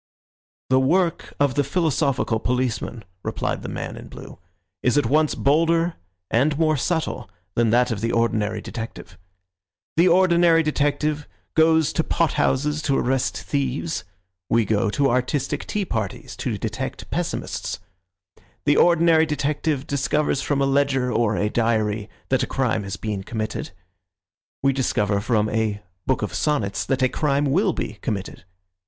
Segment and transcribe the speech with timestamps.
[0.71, 4.39] "The work of the philosophical policeman," replied the man in blue,
[4.81, 5.93] "is at once bolder
[6.31, 9.15] and more subtle than that of the ordinary detective.
[9.97, 14.03] The ordinary detective goes to pot houses to arrest thieves;
[14.49, 17.77] we go to artistic tea parties to detect pessimists.
[18.65, 23.21] The ordinary detective discovers from a ledger or a diary that a crime has been
[23.21, 23.69] committed.
[24.63, 28.45] We discover from a book of sonnets that a crime will be committed.